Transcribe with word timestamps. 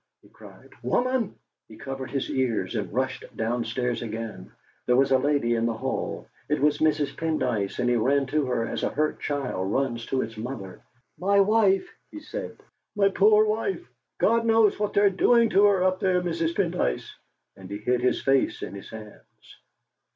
he 0.23 0.29
cried 0.29 0.71
"woman!" 0.81 1.35
He 1.67 1.77
covered 1.77 2.09
his 2.09 2.27
ears 2.27 2.73
and 2.75 2.91
rushed 2.91 3.23
downstairs 3.37 4.01
again. 4.01 4.51
There 4.87 4.95
was 4.95 5.11
a 5.11 5.19
lady 5.19 5.53
in 5.53 5.67
the 5.67 5.77
hall. 5.77 6.27
It 6.49 6.59
was 6.59 6.79
Mrs. 6.79 7.15
Pendyce, 7.15 7.77
and 7.77 7.87
he 7.87 7.97
ran 7.97 8.25
to 8.25 8.47
her, 8.47 8.65
as 8.67 8.81
a 8.81 8.89
hurt 8.89 9.19
child 9.19 9.71
runs 9.71 10.07
to 10.07 10.23
its 10.23 10.37
mother. 10.37 10.81
"My 11.19 11.39
wife," 11.39 11.87
he 12.09 12.19
said 12.19 12.57
"my 12.95 13.09
poor 13.09 13.45
wife! 13.45 13.87
God 14.17 14.43
knows 14.43 14.79
what 14.79 14.93
they're 14.93 15.11
doing 15.11 15.51
to 15.51 15.65
her 15.65 15.83
up 15.83 15.99
there, 15.99 16.19
Mrs. 16.19 16.55
Pendyce!" 16.55 17.07
and 17.55 17.69
he 17.69 17.77
hid 17.77 18.01
his 18.01 18.23
face 18.23 18.63
in 18.63 18.73
his 18.73 18.89
hands. 18.89 19.55